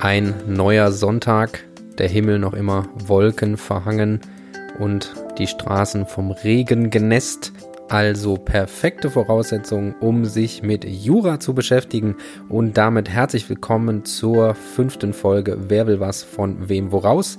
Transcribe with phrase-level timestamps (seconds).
[0.00, 1.64] Ein neuer Sonntag,
[1.98, 4.20] der Himmel noch immer Wolken verhangen
[4.78, 7.52] und die Straßen vom Regen genässt.
[7.88, 12.14] Also perfekte Voraussetzungen, um sich mit Jura zu beschäftigen.
[12.48, 17.36] Und damit herzlich willkommen zur fünften Folge Wer will was von wem woraus.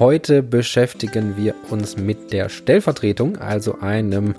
[0.00, 4.34] Heute beschäftigen wir uns mit der Stellvertretung, also einem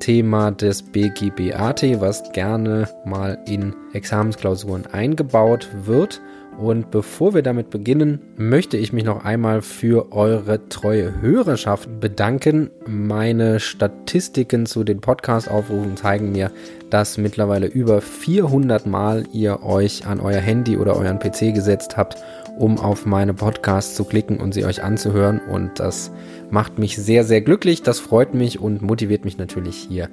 [0.00, 6.20] Thema des BGBAT, was gerne mal in Examensklausuren eingebaut wird.
[6.58, 12.70] Und bevor wir damit beginnen, möchte ich mich noch einmal für eure treue Hörerschaft bedanken.
[12.86, 16.50] Meine Statistiken zu den Podcast-Aufrufen zeigen mir,
[16.88, 22.16] dass mittlerweile über 400 Mal ihr euch an euer Handy oder euren PC gesetzt habt,
[22.56, 25.40] um auf meine Podcasts zu klicken und sie euch anzuhören.
[25.50, 26.10] Und das
[26.48, 27.82] macht mich sehr, sehr glücklich.
[27.82, 30.08] Das freut mich und motiviert mich natürlich hier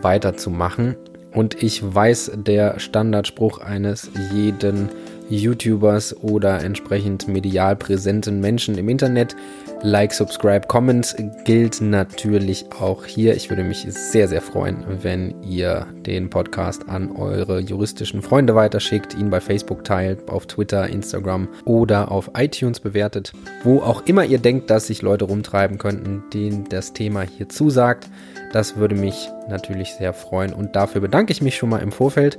[0.00, 0.94] weiterzumachen.
[1.32, 4.88] Und ich weiß, der Standardspruch eines jeden
[5.28, 9.36] YouTubers oder entsprechend medial präsenten Menschen im Internet.
[9.82, 13.36] Like, subscribe, comment gilt natürlich auch hier.
[13.36, 19.14] Ich würde mich sehr, sehr freuen, wenn ihr den Podcast an eure juristischen Freunde weiterschickt,
[19.14, 23.32] ihn bei Facebook teilt, auf Twitter, Instagram oder auf iTunes bewertet.
[23.62, 28.08] Wo auch immer ihr denkt, dass sich Leute rumtreiben könnten, denen das Thema hier zusagt.
[28.52, 32.38] Das würde mich natürlich sehr freuen und dafür bedanke ich mich schon mal im Vorfeld.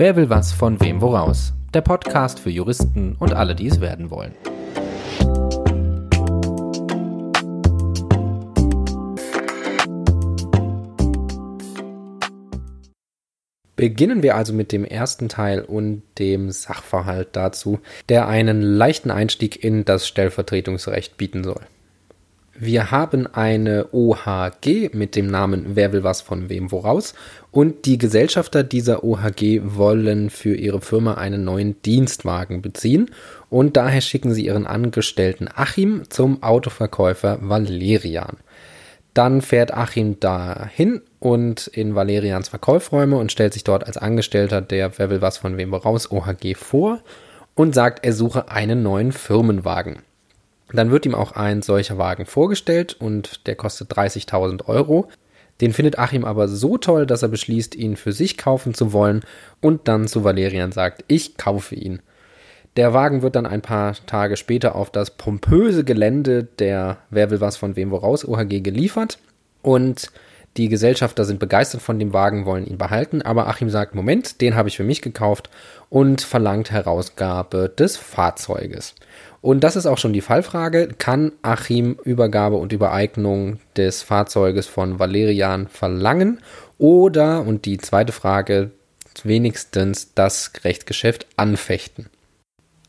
[0.00, 1.54] Wer will was von wem woraus?
[1.74, 4.32] Der Podcast für Juristen und alle, die es werden wollen.
[13.74, 19.64] Beginnen wir also mit dem ersten Teil und dem Sachverhalt dazu, der einen leichten Einstieg
[19.64, 21.62] in das Stellvertretungsrecht bieten soll.
[22.60, 27.14] Wir haben eine OHG mit dem Namen Wer will was von wem woraus
[27.52, 33.12] und die Gesellschafter dieser OHG wollen für ihre Firma einen neuen Dienstwagen beziehen
[33.48, 38.38] und daher schicken sie ihren Angestellten Achim zum Autoverkäufer Valerian.
[39.14, 44.98] Dann fährt Achim dahin und in Valerians Verkaufsräume und stellt sich dort als Angestellter der
[44.98, 47.04] Wer will was von wem woraus OHG vor
[47.54, 50.02] und sagt, er suche einen neuen Firmenwagen.
[50.72, 55.08] Dann wird ihm auch ein solcher Wagen vorgestellt und der kostet 30.000 Euro.
[55.60, 59.24] Den findet Achim aber so toll, dass er beschließt, ihn für sich kaufen zu wollen
[59.60, 62.00] und dann zu Valerian sagt, ich kaufe ihn.
[62.76, 67.40] Der Wagen wird dann ein paar Tage später auf das pompöse Gelände der Wer will
[67.40, 69.18] was von wem woraus OHG geliefert
[69.62, 70.12] und
[70.56, 74.56] die Gesellschafter sind begeistert von dem Wagen, wollen ihn behalten, aber Achim sagt, Moment, den
[74.56, 75.50] habe ich für mich gekauft
[75.88, 78.94] und verlangt Herausgabe des Fahrzeuges.
[79.40, 80.88] Und das ist auch schon die Fallfrage.
[80.98, 86.40] Kann Achim Übergabe und Übereignung des Fahrzeuges von Valerian verlangen?
[86.76, 88.72] Oder, und die zweite Frage,
[89.22, 92.06] wenigstens das Rechtsgeschäft anfechten?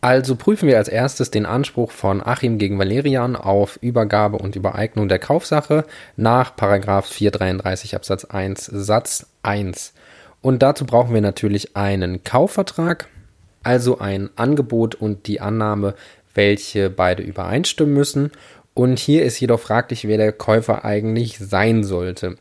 [0.02, 5.10] Also prüfen wir als erstes den Anspruch von Achim gegen Valerian auf Übergabe und Übereignung
[5.10, 9.94] der Kaufsache nach 433 Absatz 1 Satz 1.
[10.42, 13.08] Und dazu brauchen wir natürlich einen Kaufvertrag,
[13.62, 15.96] also ein Angebot und die Annahme
[16.34, 18.32] welche beide übereinstimmen müssen.
[18.74, 22.38] Und hier ist jedoch fraglich, wer der Käufer eigentlich sein sollte.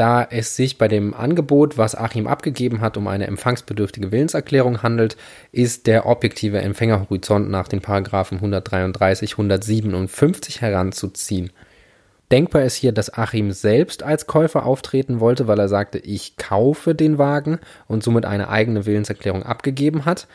[0.00, 5.18] Da es sich bei dem Angebot, was Achim abgegeben hat, um eine empfangsbedürftige Willenserklärung handelt,
[5.52, 11.50] ist der objektive Empfängerhorizont nach den Paragraphen 133, 157 heranzuziehen.
[12.30, 16.94] Denkbar ist hier, dass Achim selbst als Käufer auftreten wollte, weil er sagte, ich kaufe
[16.94, 17.58] den Wagen
[17.88, 20.28] und somit eine eigene Willenserklärung abgegeben hat.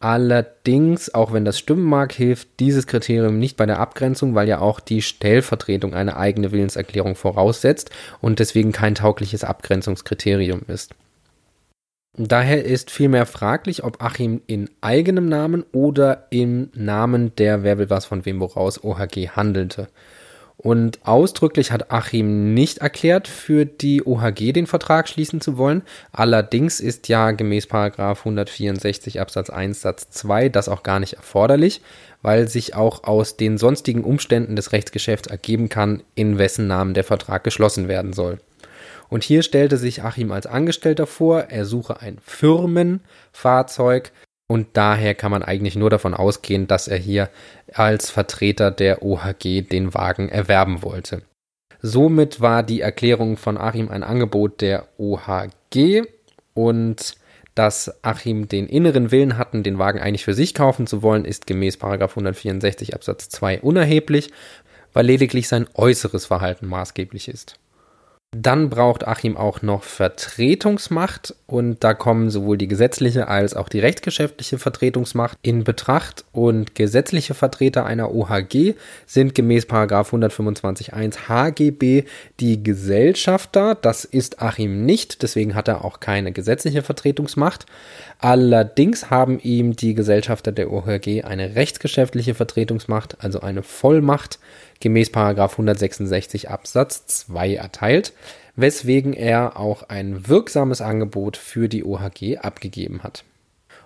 [0.00, 4.60] Allerdings, auch wenn das stimmen mag, hilft dieses Kriterium nicht bei der Abgrenzung, weil ja
[4.60, 7.90] auch die Stellvertretung eine eigene Willenserklärung voraussetzt
[8.22, 10.94] und deswegen kein taugliches Abgrenzungskriterium ist.
[12.16, 17.90] Daher ist vielmehr fraglich, ob Achim in eigenem Namen oder im Namen der Wer will
[17.90, 19.88] was von wem woraus OHG handelte.
[20.62, 25.82] Und ausdrücklich hat Achim nicht erklärt, für die OHG den Vertrag schließen zu wollen.
[26.12, 31.80] Allerdings ist ja gemäß 164 Absatz 1 Satz 2 das auch gar nicht erforderlich,
[32.22, 37.04] weil sich auch aus den sonstigen Umständen des Rechtsgeschäfts ergeben kann, in wessen Namen der
[37.04, 38.38] Vertrag geschlossen werden soll.
[39.08, 44.12] Und hier stellte sich Achim als Angestellter vor, er suche ein Firmenfahrzeug
[44.52, 47.30] und daher kann man eigentlich nur davon ausgehen, dass er hier
[47.72, 51.22] als Vertreter der OHG den Wagen erwerben wollte.
[51.80, 56.02] Somit war die Erklärung von Achim ein Angebot der OHG
[56.52, 57.14] und
[57.54, 61.46] dass Achim den inneren Willen hatten, den Wagen eigentlich für sich kaufen zu wollen, ist
[61.46, 64.32] gemäß 164 Absatz 2 unerheblich,
[64.92, 67.58] weil lediglich sein äußeres Verhalten maßgeblich ist.
[68.34, 73.78] Dann braucht Achim auch noch Vertretungsmacht und da kommen sowohl die gesetzliche als auch die
[73.78, 78.74] rechtsgeschäftliche Vertretungsmacht in Betracht und gesetzliche Vertreter einer OHG
[79.04, 82.04] sind gemäß 125.1 HGB
[82.40, 83.74] die Gesellschafter.
[83.74, 87.66] Das ist Achim nicht, deswegen hat er auch keine gesetzliche Vertretungsmacht.
[88.18, 94.38] Allerdings haben ihm die Gesellschafter der OHG eine rechtsgeschäftliche Vertretungsmacht, also eine Vollmacht
[94.82, 98.12] gemäß 166 Absatz 2 erteilt,
[98.56, 103.24] weswegen er auch ein wirksames Angebot für die OHG abgegeben hat.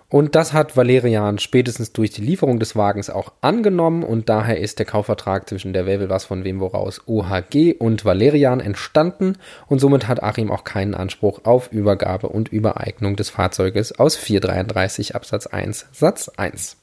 [0.09, 4.79] Und das hat Valerian spätestens durch die Lieferung des Wagens auch angenommen und daher ist
[4.79, 10.07] der Kaufvertrag zwischen der Wer was von wem woraus OHG und Valerian entstanden und somit
[10.07, 15.87] hat Achim auch keinen Anspruch auf Übergabe und Übereignung des Fahrzeuges aus 433 Absatz 1
[15.91, 16.77] Satz 1.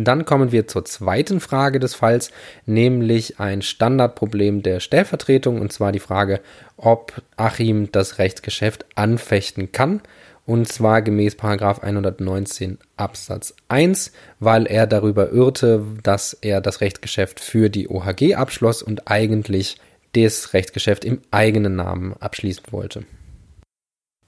[0.00, 2.30] Dann kommen wir zur zweiten Frage des Falls,
[2.64, 6.40] nämlich ein Standardproblem der Stellvertretung, und zwar die Frage,
[6.76, 10.00] ob Achim das Rechtsgeschäft anfechten kann,
[10.46, 17.68] und zwar gemäß 119 Absatz 1, weil er darüber irrte, dass er das Rechtsgeschäft für
[17.68, 19.76] die OHG abschloss und eigentlich
[20.14, 23.04] das Rechtsgeschäft im eigenen Namen abschließen wollte.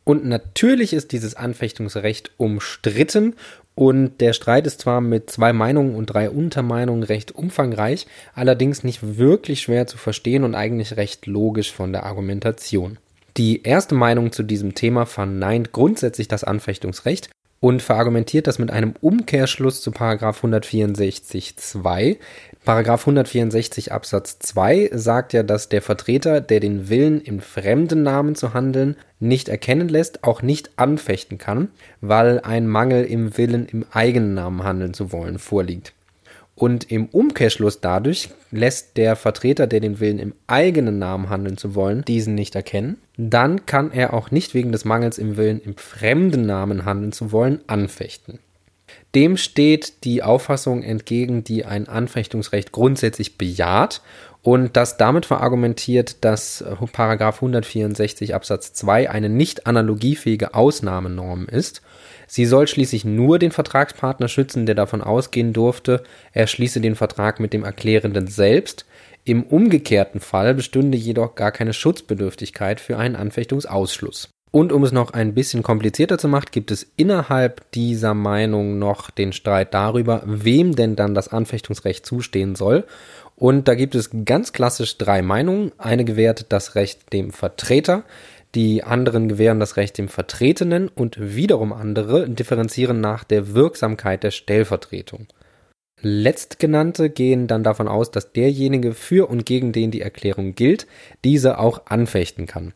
[0.05, 3.37] Und natürlich ist dieses Anfechtungsrecht umstritten
[3.75, 9.17] und der Streit ist zwar mit zwei Meinungen und drei Untermeinungen recht umfangreich, allerdings nicht
[9.17, 12.99] wirklich schwer zu verstehen und eigentlich recht logisch von der Argumentation.
[13.39, 17.31] Die erste Meinung zu diesem Thema verneint grundsätzlich das Anfechtungsrecht
[17.61, 22.19] und verargumentiert das mit einem Umkehrschluss zu 164 2.
[22.65, 28.37] Paragraph 164 Absatz 2 sagt ja, dass der Vertreter, der den Willen im fremden Namen
[28.37, 31.71] zu handeln nicht erkennen lässt, auch nicht anfechten kann,
[32.01, 35.93] weil ein Mangel im Willen im eigenen Namen handeln zu wollen vorliegt.
[36.55, 41.75] Und im Umkehrschluss dadurch lässt der Vertreter, der den Willen im eigenen Namen handeln zu
[41.75, 42.99] wollen, diesen nicht erkennen.
[43.17, 47.33] Dann kann er auch nicht wegen des Mangels im Willen im fremden Namen handeln zu
[47.33, 48.39] wollen anfechten.
[49.15, 54.01] Dem steht die Auffassung entgegen, die ein Anfechtungsrecht grundsätzlich bejaht
[54.43, 61.83] und das damit verargumentiert, dass Paragraph 164 Absatz 2 eine nicht analogiefähige Ausnahmenorm ist.
[62.27, 67.39] Sie soll schließlich nur den Vertragspartner schützen, der davon ausgehen durfte, er schließe den Vertrag
[67.39, 68.87] mit dem Erklärenden selbst.
[69.25, 74.32] Im umgekehrten Fall bestünde jedoch gar keine Schutzbedürftigkeit für einen Anfechtungsausschluss.
[74.53, 79.11] Und um es noch ein bisschen komplizierter zu machen, gibt es innerhalb dieser Meinung noch
[79.11, 82.85] den Streit darüber, wem denn dann das Anfechtungsrecht zustehen soll.
[83.35, 85.73] Und da gibt es ganz klassisch drei Meinungen.
[85.79, 88.05] Eine gewährt das Recht dem Vertreter,
[88.55, 94.33] die anderen gewähren das Recht dem Vertretenen und wiederum andere differenzieren nach der Wirksamkeit der
[94.33, 95.29] Stellvertretung.
[96.03, 100.87] Letztgenannte gehen dann davon aus, dass derjenige für und gegen den die Erklärung gilt,
[101.25, 102.75] diese auch anfechten kann.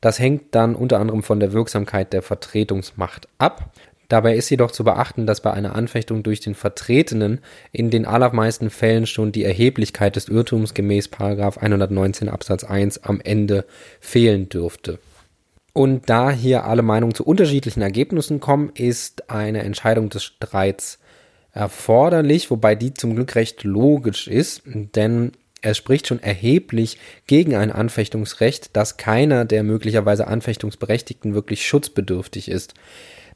[0.00, 3.72] Das hängt dann unter anderem von der Wirksamkeit der Vertretungsmacht ab.
[4.08, 7.40] Dabei ist jedoch zu beachten, dass bei einer Anfechtung durch den Vertretenen
[7.72, 13.64] in den allermeisten Fällen schon die Erheblichkeit des Irrtums gemäß 119 Absatz 1 am Ende
[14.00, 14.98] fehlen dürfte.
[15.72, 21.00] Und da hier alle Meinungen zu unterschiedlichen Ergebnissen kommen, ist eine Entscheidung des Streits
[21.50, 25.32] erforderlich, wobei die zum Glück recht logisch ist, denn
[25.64, 32.74] er spricht schon erheblich gegen ein Anfechtungsrecht, dass keiner der möglicherweise Anfechtungsberechtigten wirklich schutzbedürftig ist.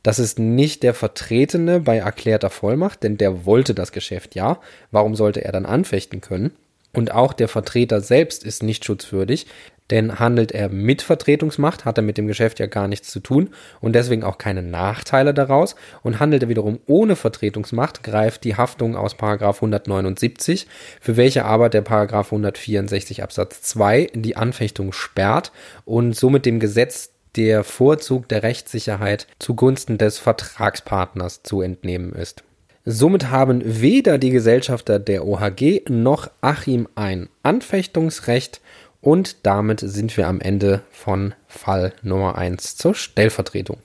[0.02, 4.60] Das ist nicht der Vertretene bei erklärter Vollmacht, denn der wollte das Geschäft ja.
[4.90, 6.52] Warum sollte er dann anfechten können?
[6.92, 9.46] Und auch der Vertreter selbst ist nicht schutzwürdig,
[9.90, 13.50] denn handelt er mit Vertretungsmacht, hat er mit dem Geschäft ja gar nichts zu tun
[13.80, 15.76] und deswegen auch keine Nachteile daraus.
[16.02, 20.66] Und handelt er wiederum ohne Vertretungsmacht, greift die Haftung aus 179,
[21.00, 25.52] für welche aber der 164 Absatz 2 die Anfechtung sperrt
[25.84, 32.42] und somit dem Gesetz der Vorzug der Rechtssicherheit zugunsten des Vertragspartners zu entnehmen ist.
[32.90, 38.62] Somit haben weder die Gesellschafter der OHG noch Achim ein Anfechtungsrecht
[39.02, 43.76] und damit sind wir am Ende von Fall Nummer 1 zur Stellvertretung.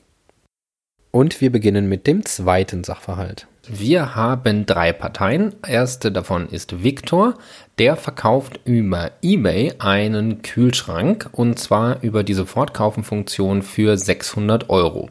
[1.12, 3.46] Und wir beginnen mit dem zweiten Sachverhalt.
[3.68, 5.54] Wir haben drei Parteien.
[5.68, 7.34] Erste davon ist Victor.
[7.80, 15.10] Der verkauft über eBay einen Kühlschrank und zwar über die Sofortkaufen-Funktion für 600 Euro.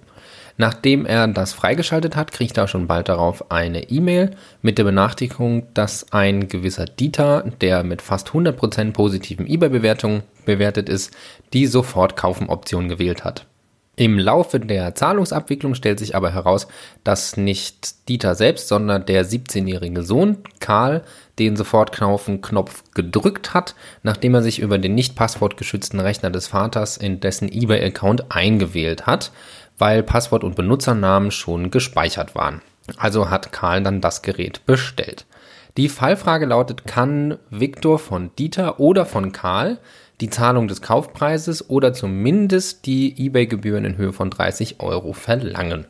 [0.56, 5.66] Nachdem er das freigeschaltet hat, kriegt er schon bald darauf eine E-Mail mit der Benachrichtigung,
[5.74, 11.12] dass ein gewisser Dieter, der mit fast 100% positiven eBay-Bewertungen bewertet ist,
[11.52, 13.46] die Sofortkaufen-Option gewählt hat.
[13.94, 16.66] Im Laufe der Zahlungsabwicklung stellt sich aber heraus,
[17.04, 21.02] dass nicht Dieter selbst, sondern der 17-jährige Sohn Karl
[21.38, 27.20] den Sofortkaufen-Knopf gedrückt hat, nachdem er sich über den nicht passwortgeschützten Rechner des Vaters in
[27.20, 29.30] dessen eBay-Account eingewählt hat,
[29.82, 32.62] weil Passwort und Benutzernamen schon gespeichert waren.
[32.98, 35.26] Also hat Karl dann das Gerät bestellt.
[35.76, 39.78] Die Fallfrage lautet, kann Viktor von Dieter oder von Karl
[40.20, 45.86] die Zahlung des Kaufpreises oder zumindest die eBay-Gebühren in Höhe von 30 Euro verlangen.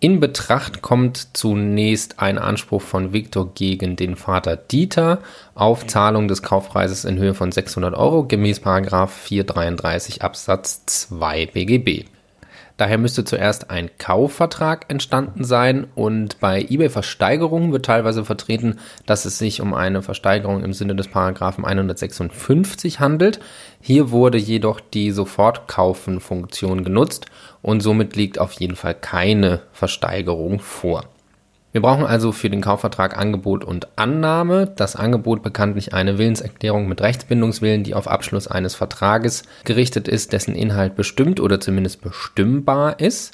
[0.00, 5.20] In Betracht kommt zunächst ein Anspruch von Viktor gegen den Vater Dieter
[5.54, 12.13] auf Zahlung des Kaufpreises in Höhe von 600 Euro gemäß 433 Absatz 2 BGB.
[12.76, 19.38] Daher müsste zuerst ein Kaufvertrag entstanden sein und bei eBay-Versteigerungen wird teilweise vertreten, dass es
[19.38, 23.38] sich um eine Versteigerung im Sinne des Paragraphen 156 handelt.
[23.80, 27.26] Hier wurde jedoch die Sofortkaufen-Funktion genutzt
[27.62, 31.04] und somit liegt auf jeden Fall keine Versteigerung vor.
[31.74, 34.72] Wir brauchen also für den Kaufvertrag Angebot und Annahme.
[34.76, 40.54] Das Angebot bekanntlich eine Willenserklärung mit Rechtsbindungswillen, die auf Abschluss eines Vertrages gerichtet ist, dessen
[40.54, 43.32] Inhalt bestimmt oder zumindest bestimmbar ist.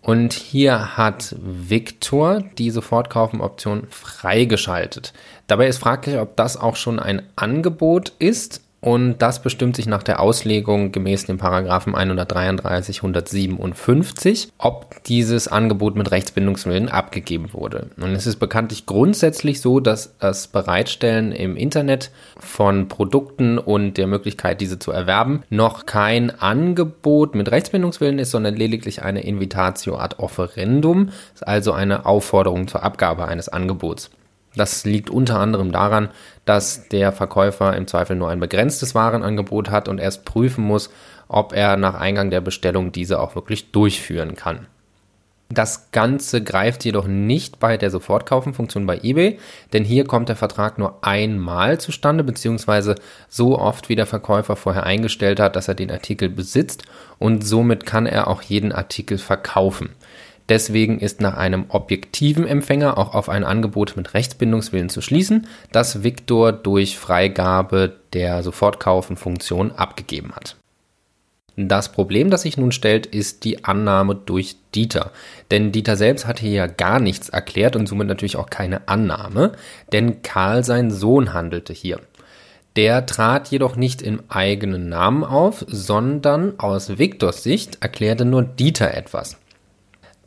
[0.00, 5.12] Und hier hat Victor die Sofortkaufen-Option freigeschaltet.
[5.48, 10.02] Dabei ist fraglich, ob das auch schon ein Angebot ist und das bestimmt sich nach
[10.02, 17.90] der Auslegung gemäß den Paragraphen 133, 157, ob dieses Angebot mit Rechtsbindungswillen abgegeben wurde.
[17.96, 24.08] Und es ist bekanntlich grundsätzlich so, dass das Bereitstellen im Internet von Produkten und der
[24.08, 30.16] Möglichkeit, diese zu erwerben, noch kein Angebot mit Rechtsbindungswillen ist, sondern lediglich eine Invitatio ad
[30.18, 31.10] offerendum,
[31.42, 34.10] also eine Aufforderung zur Abgabe eines Angebots.
[34.54, 36.10] Das liegt unter anderem daran,
[36.44, 40.90] dass der Verkäufer im Zweifel nur ein begrenztes Warenangebot hat und erst prüfen muss,
[41.28, 44.66] ob er nach Eingang der Bestellung diese auch wirklich durchführen kann.
[45.52, 49.38] Das Ganze greift jedoch nicht bei der Sofortkaufen-Funktion bei eBay,
[49.74, 52.94] denn hier kommt der Vertrag nur einmal zustande, beziehungsweise
[53.28, 56.84] so oft, wie der Verkäufer vorher eingestellt hat, dass er den Artikel besitzt
[57.18, 59.90] und somit kann er auch jeden Artikel verkaufen.
[60.52, 66.02] Deswegen ist nach einem objektiven Empfänger auch auf ein Angebot mit Rechtsbindungswillen zu schließen, das
[66.02, 70.56] Victor durch Freigabe der Sofortkaufen-Funktion abgegeben hat.
[71.56, 75.12] Das Problem, das sich nun stellt, ist die Annahme durch Dieter.
[75.50, 79.52] Denn Dieter selbst hat hier ja gar nichts erklärt und somit natürlich auch keine Annahme,
[79.90, 81.98] denn Karl sein Sohn handelte hier.
[82.76, 88.92] Der trat jedoch nicht im eigenen Namen auf, sondern aus Viktors Sicht erklärte nur Dieter
[88.92, 89.38] etwas.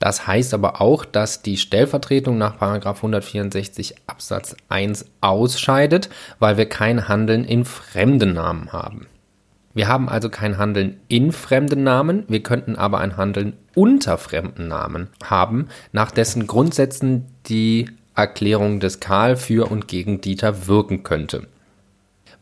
[0.05, 7.07] Das heißt aber auch, dass die Stellvertretung nach 164 Absatz 1 ausscheidet, weil wir kein
[7.07, 9.07] Handeln in fremden Namen haben.
[9.73, 14.67] Wir haben also kein Handeln in fremden Namen, wir könnten aber ein Handeln unter fremden
[14.67, 21.47] Namen haben, nach dessen Grundsätzen die Erklärung des Karl für und gegen Dieter wirken könnte.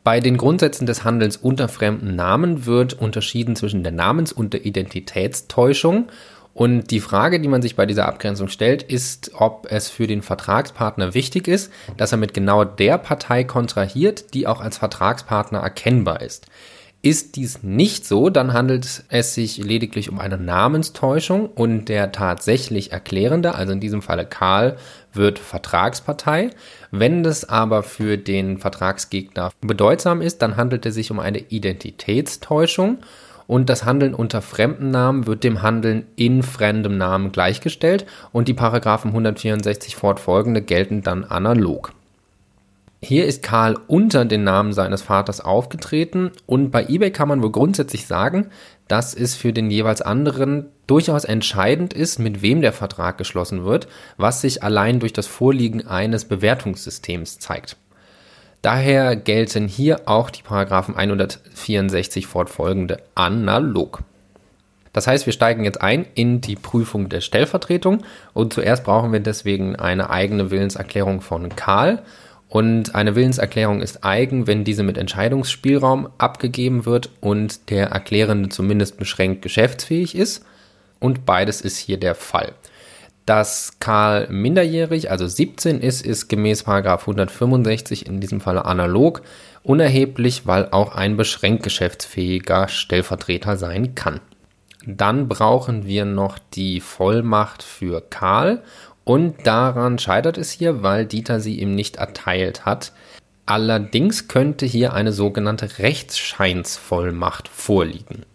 [0.03, 4.65] Bei den Grundsätzen des Handelns unter fremden Namen wird unterschieden zwischen der Namens- und der
[4.65, 6.09] Identitätstäuschung
[6.53, 10.21] und die Frage, die man sich bei dieser Abgrenzung stellt, ist, ob es für den
[10.21, 16.21] Vertragspartner wichtig ist, dass er mit genau der Partei kontrahiert, die auch als Vertragspartner erkennbar
[16.21, 16.45] ist.
[17.01, 22.93] Ist dies nicht so, dann handelt es sich lediglich um eine Namenstäuschung und der tatsächlich
[22.93, 24.77] Erklärende, also in diesem Falle Karl,
[25.11, 26.51] wird Vertragspartei.
[26.91, 32.99] Wenn das aber für den Vertragsgegner bedeutsam ist, dann handelt es sich um eine Identitätstäuschung
[33.53, 38.55] und das Handeln unter fremden Namen wird dem Handeln in fremdem Namen gleichgestellt und die
[38.55, 41.93] Paragraphen 164 fortfolgende gelten dann analog.
[42.99, 47.51] Hier ist Karl unter den Namen seines Vaters aufgetreten und bei eBay kann man wohl
[47.51, 48.47] grundsätzlich sagen,
[48.87, 53.87] dass es für den jeweils anderen durchaus entscheidend ist, mit wem der Vertrag geschlossen wird,
[54.17, 57.77] was sich allein durch das Vorliegen eines Bewertungssystems zeigt.
[58.63, 64.03] Daher gelten hier auch die Paragraphen 164 fortfolgende analog.
[64.93, 68.03] Das heißt, wir steigen jetzt ein in die Prüfung der Stellvertretung
[68.33, 72.03] und zuerst brauchen wir deswegen eine eigene Willenserklärung von Karl.
[72.47, 78.97] Und eine Willenserklärung ist eigen, wenn diese mit Entscheidungsspielraum abgegeben wird und der Erklärende zumindest
[78.97, 80.45] beschränkt geschäftsfähig ist.
[80.99, 82.53] und beides ist hier der Fall.
[83.25, 89.21] Dass Karl minderjährig, also 17 ist, ist gemäß 165 in diesem Falle analog
[89.63, 94.19] unerheblich, weil auch ein beschränkt geschäftsfähiger Stellvertreter sein kann.
[94.85, 98.61] Dann brauchen wir noch die Vollmacht für Karl
[99.05, 102.91] und daran scheitert es hier, weil Dieter sie ihm nicht erteilt hat.
[103.45, 108.25] Allerdings könnte hier eine sogenannte Rechtsscheinsvollmacht vorliegen.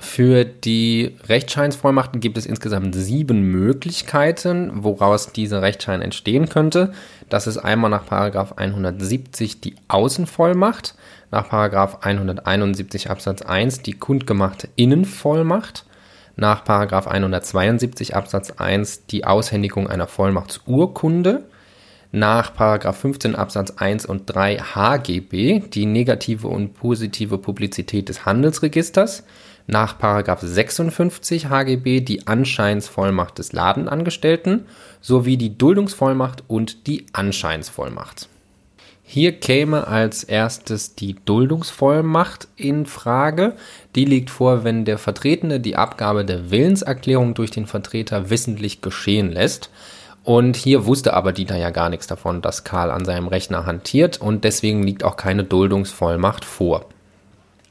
[0.00, 6.92] Für die Rechtsscheinsvollmachten gibt es insgesamt sieben Möglichkeiten, woraus dieser Rechtsschein entstehen könnte.
[7.28, 10.94] Das ist einmal nach 170 die Außenvollmacht,
[11.32, 15.84] nach 171 Absatz 1 die kundgemachte Innenvollmacht,
[16.36, 21.42] nach 172 Absatz 1 die Aushändigung einer Vollmachtsurkunde,
[22.12, 22.54] nach
[22.94, 29.24] 15 Absatz 1 und 3 HGB die negative und positive Publizität des Handelsregisters,
[29.68, 29.96] nach
[30.40, 34.66] 56 HGB die Anscheinsvollmacht des Ladenangestellten
[35.00, 38.28] sowie die Duldungsvollmacht und die Anscheinsvollmacht.
[39.04, 43.54] Hier käme als erstes die Duldungsvollmacht in Frage.
[43.94, 49.32] Die liegt vor, wenn der Vertretene die Abgabe der Willenserklärung durch den Vertreter wissentlich geschehen
[49.32, 49.70] lässt.
[50.24, 54.20] Und hier wusste aber Dieter ja gar nichts davon, dass Karl an seinem Rechner hantiert
[54.20, 56.84] und deswegen liegt auch keine Duldungsvollmacht vor.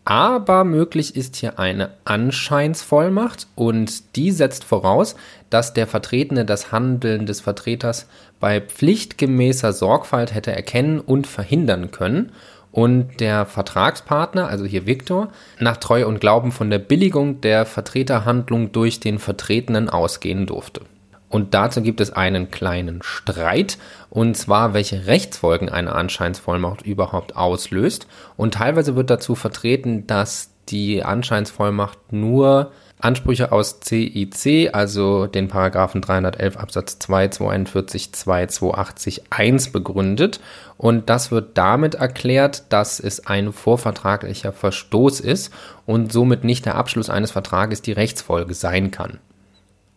[0.10, 5.18] Aber möglich ist hier eine Anscheinsvollmacht und die setzt voraus,
[5.50, 8.08] dass der Vertretene das Handeln des Vertreters
[8.40, 12.32] bei pflichtgemäßer Sorgfalt hätte erkennen und verhindern können
[12.72, 15.28] und der Vertragspartner, also hier Viktor,
[15.60, 20.84] nach Treu und Glauben von der Billigung der Vertreterhandlung durch den Vertretenen ausgehen durfte.
[21.30, 23.78] Und dazu gibt es einen kleinen Streit,
[24.10, 28.08] und zwar, welche Rechtsfolgen eine Anscheinsvollmacht überhaupt auslöst.
[28.38, 36.02] Und teilweise wird dazu vertreten, dass die Anscheinsvollmacht nur Ansprüche aus CIC, also den Paragraphen
[36.02, 40.40] 311 Absatz 2, 241, 2, 280, 1 begründet.
[40.78, 45.54] Und das wird damit erklärt, dass es ein vorvertraglicher Verstoß ist
[45.86, 49.20] und somit nicht der Abschluss eines Vertrages die Rechtsfolge sein kann.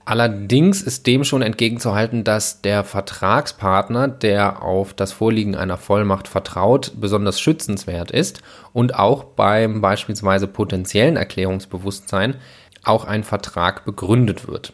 [0.04, 6.92] Allerdings ist dem schon entgegenzuhalten, dass der Vertragspartner, der auf das Vorliegen einer Vollmacht vertraut,
[6.96, 12.36] besonders schützenswert ist und auch beim beispielsweise potenziellen Erklärungsbewusstsein
[12.82, 14.72] auch ein Vertrag begründet wird.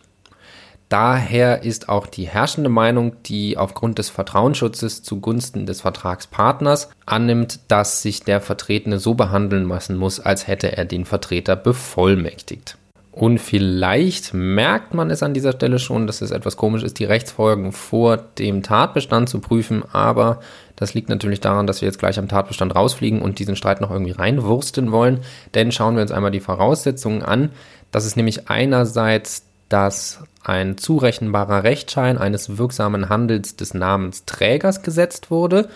[0.88, 8.02] Daher ist auch die herrschende Meinung, die aufgrund des Vertrauensschutzes zugunsten des Vertragspartners annimmt, dass
[8.02, 12.78] sich der Vertretene so behandeln lassen muss, als hätte er den Vertreter bevollmächtigt.
[13.16, 17.06] Und vielleicht merkt man es an dieser Stelle schon, dass es etwas komisch ist, die
[17.06, 19.82] Rechtsfolgen vor dem Tatbestand zu prüfen.
[19.90, 20.40] Aber
[20.76, 23.90] das liegt natürlich daran, dass wir jetzt gleich am Tatbestand rausfliegen und diesen Streit noch
[23.90, 25.20] irgendwie reinwursten wollen.
[25.54, 27.52] Denn schauen wir uns einmal die Voraussetzungen an.
[27.90, 35.70] Das ist nämlich einerseits, dass ein zurechenbarer Rechtsschein eines wirksamen Handels des Namensträgers gesetzt wurde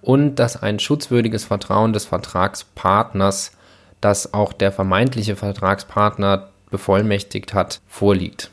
[0.00, 3.52] und dass ein schutzwürdiges Vertrauen des Vertragspartners,
[4.00, 8.50] dass auch der vermeintliche Vertragspartner bevollmächtigt hat, vorliegt.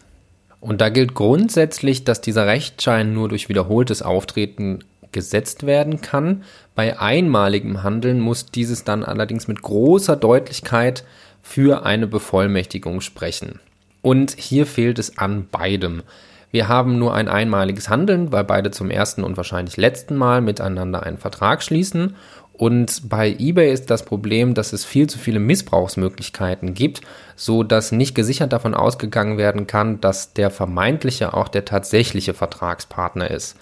[0.59, 4.79] Und da gilt grundsätzlich, dass dieser Rechtsschein nur durch wiederholtes Auftreten
[5.11, 6.43] gesetzt werden kann.
[6.75, 11.03] Bei einmaligem Handeln muss dieses dann allerdings mit großer Deutlichkeit
[11.41, 13.59] für eine Bevollmächtigung sprechen.
[14.01, 16.03] Und hier fehlt es an beidem.
[16.51, 21.03] Wir haben nur ein einmaliges Handeln, weil beide zum ersten und wahrscheinlich letzten Mal miteinander
[21.03, 22.15] einen Vertrag schließen
[22.53, 27.01] und bei eBay ist das Problem, dass es viel zu viele Missbrauchsmöglichkeiten gibt,
[27.35, 33.31] so dass nicht gesichert davon ausgegangen werden kann, dass der vermeintliche auch der tatsächliche Vertragspartner
[33.31, 33.57] ist.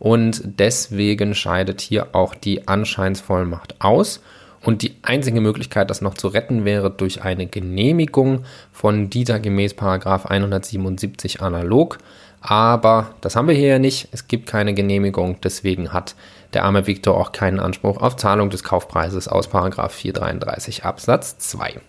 [0.00, 4.20] Und deswegen scheidet hier auch die Anscheinsvollmacht aus.
[4.60, 9.76] Und die einzige Möglichkeit, das noch zu retten, wäre durch eine Genehmigung von Dieter gemäß
[9.78, 11.98] 177 analog.
[12.40, 14.08] Aber das haben wir hier ja nicht.
[14.10, 15.36] Es gibt keine Genehmigung.
[15.42, 16.16] Deswegen hat
[16.54, 21.80] der arme Viktor auch keinen Anspruch auf Zahlung des Kaufpreises aus 433 Absatz 2.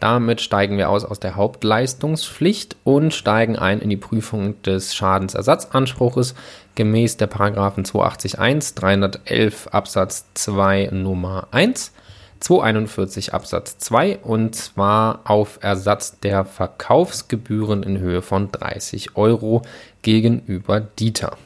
[0.00, 6.34] Damit steigen wir aus aus der Hauptleistungspflicht und steigen ein in die Prüfung des Schadensersatzanspruches
[6.74, 11.92] gemäß der Paragraphen 281, 311 Absatz 2 Nummer 1,
[12.40, 19.62] 241 Absatz 2 und zwar auf Ersatz der Verkaufsgebühren in Höhe von 30 Euro
[20.02, 21.38] gegenüber Dieter.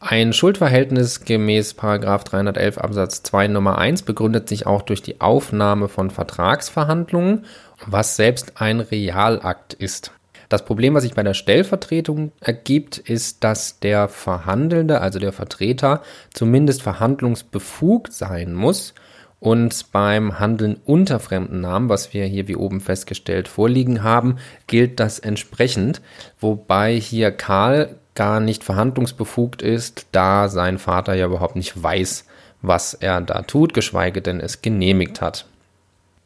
[0.00, 6.10] Ein Schuldverhältnis gemäß 311 Absatz 2 Nummer 1 begründet sich auch durch die Aufnahme von
[6.10, 7.46] Vertragsverhandlungen,
[7.84, 10.12] was selbst ein Realakt ist.
[10.48, 16.02] Das Problem, was sich bei der Stellvertretung ergibt, ist, dass der Verhandelnde, also der Vertreter,
[16.32, 18.94] zumindest verhandlungsbefugt sein muss
[19.40, 24.98] Und beim Handeln unter fremden Namen, was wir hier wie oben festgestellt vorliegen haben, gilt
[24.98, 26.02] das entsprechend,
[26.40, 32.24] wobei hier Karl gar nicht verhandlungsbefugt ist, da sein Vater ja überhaupt nicht weiß,
[32.62, 35.46] was er da tut, geschweige denn es genehmigt hat.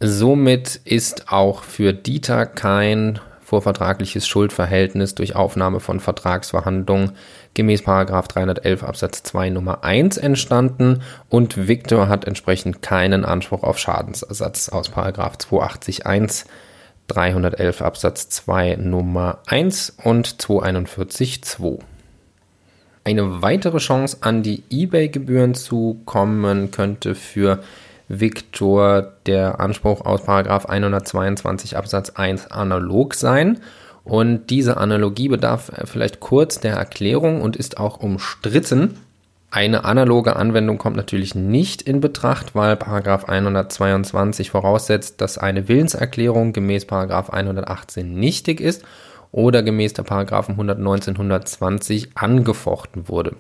[0.01, 7.13] Somit ist auch für Dieter kein vorvertragliches Schuldverhältnis durch Aufnahme von Vertragsverhandlungen
[7.53, 14.71] gemäß 311 Absatz 2 Nummer 1 entstanden und Viktor hat entsprechend keinen Anspruch auf Schadensersatz
[14.71, 16.47] aus 280 1
[17.13, 21.79] 311 Absatz 2 Nummer 1 und 241 2.
[23.05, 27.63] Eine weitere Chance an die eBay-Gebühren zu kommen könnte für
[28.09, 33.61] Viktor der Anspruch aus 122 Absatz 1 analog sein.
[34.05, 38.99] Und diese Analogie bedarf vielleicht kurz der Erklärung und ist auch umstritten.
[39.55, 46.55] Eine analoge Anwendung kommt natürlich nicht in Betracht, weil Paragraph 122 voraussetzt, dass eine Willenserklärung
[46.55, 48.83] gemäß Paragraph 118 nichtig ist
[49.31, 53.37] oder gemäß der Paragraphen 119, 120 angefochten wurde.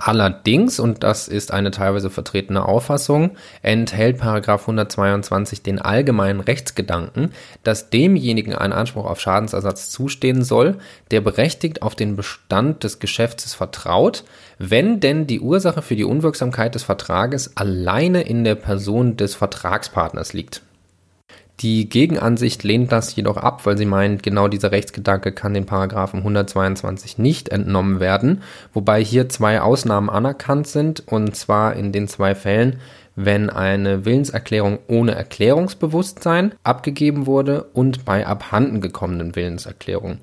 [0.00, 7.32] Allerdings, und das ist eine teilweise vertretene Auffassung, enthält Paragraph 122 den allgemeinen Rechtsgedanken,
[7.64, 10.78] dass demjenigen ein Anspruch auf Schadensersatz zustehen soll,
[11.10, 14.22] der berechtigt auf den Bestand des Geschäftes vertraut,
[14.58, 20.32] wenn denn die Ursache für die Unwirksamkeit des Vertrages alleine in der Person des Vertragspartners
[20.32, 20.62] liegt.
[21.60, 26.18] Die Gegenansicht lehnt das jedoch ab, weil sie meint, genau dieser Rechtsgedanke kann den Paragraphen
[26.18, 28.42] 122 nicht entnommen werden,
[28.72, 32.76] wobei hier zwei Ausnahmen anerkannt sind, und zwar in den zwei Fällen,
[33.16, 40.20] wenn eine Willenserklärung ohne Erklärungsbewusstsein abgegeben wurde und bei abhanden gekommenen Willenserklärungen.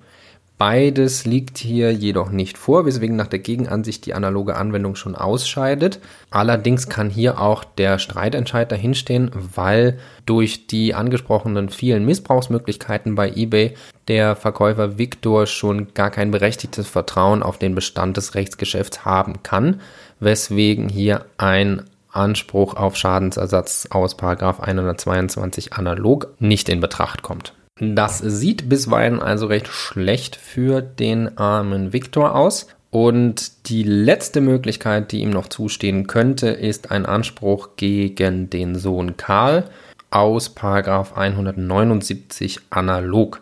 [0.57, 5.99] Beides liegt hier jedoch nicht vor, weswegen nach der Gegenansicht die analoge Anwendung schon ausscheidet.
[6.31, 13.73] Allerdings kann hier auch der Streitentscheid dahinstehen, weil durch die angesprochenen vielen Missbrauchsmöglichkeiten bei eBay
[14.07, 19.81] der Verkäufer Victor schon gar kein berechtigtes Vertrauen auf den Bestand des Rechtsgeschäfts haben kann,
[20.21, 27.53] weswegen hier ein Anspruch auf Schadensersatz aus 122 analog nicht in Betracht kommt.
[27.77, 32.67] Das sieht bisweilen also recht schlecht für den armen Viktor aus.
[32.89, 39.17] Und die letzte Möglichkeit, die ihm noch zustehen könnte, ist ein Anspruch gegen den Sohn
[39.17, 39.65] Karl
[40.09, 43.41] aus 179 analog.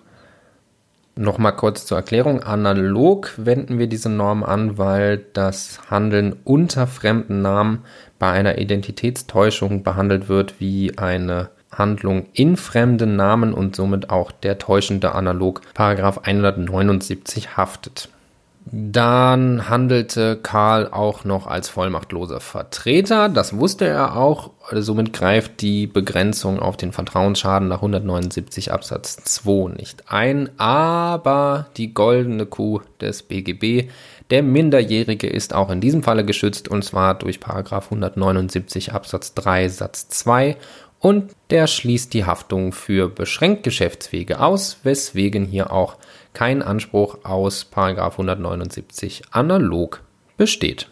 [1.15, 2.41] Nochmal kurz zur Erklärung.
[2.41, 7.83] Analog wenden wir diese Norm an, weil das Handeln unter fremden Namen
[8.17, 14.57] bei einer Identitätstäuschung behandelt wird wie eine Handlung in fremden Namen und somit auch der
[14.57, 18.09] täuschende Analog Paragraph 179 haftet.
[18.65, 23.27] Dann handelte Karl auch noch als vollmachtloser Vertreter.
[23.27, 24.51] Das wusste er auch.
[24.71, 30.49] Somit greift die Begrenzung auf den Vertrauensschaden nach 179 Absatz 2 nicht ein.
[30.57, 33.89] Aber die goldene Kuh des BGB,
[34.31, 39.67] der Minderjährige, ist auch in diesem Falle geschützt und zwar durch Paragraph 179 Absatz 3
[39.67, 40.55] Satz 2
[41.03, 45.97] und der schließt die Haftung für beschränkt Geschäftswege aus, weswegen hier auch
[46.31, 47.65] kein Anspruch aus
[48.13, 50.01] 179 analog
[50.37, 50.87] besteht.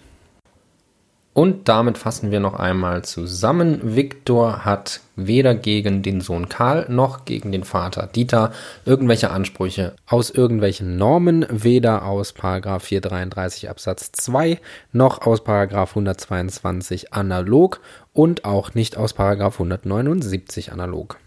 [1.34, 3.96] Und damit fassen wir noch einmal zusammen.
[3.96, 8.52] Viktor hat weder gegen den Sohn Karl noch gegen den Vater Dieter
[8.84, 14.60] irgendwelche Ansprüche aus irgendwelchen Normen, weder aus 433 Absatz 2
[14.92, 17.80] noch aus 122 analog
[18.12, 21.18] und auch nicht aus 179 analog.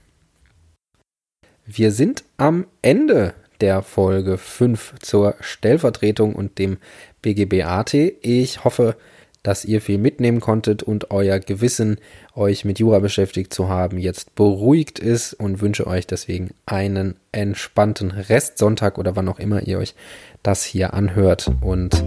[1.65, 6.77] Wir sind am Ende der Folge 5 zur Stellvertretung und dem
[7.23, 7.95] BGBAT.
[8.21, 8.97] Ich hoffe,
[9.45, 11.99] dass ihr viel mitnehmen konntet und euer Gewissen,
[12.35, 18.11] euch mit Jura beschäftigt zu haben, jetzt beruhigt ist und wünsche euch deswegen einen entspannten
[18.11, 19.95] Restsonntag oder wann auch immer ihr euch
[20.43, 22.03] das hier anhört und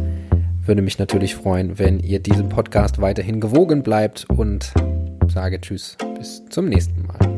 [0.66, 4.74] würde mich natürlich freuen, wenn ihr diesem Podcast weiterhin gewogen bleibt und
[5.30, 7.37] sage Tschüss, bis zum nächsten Mal.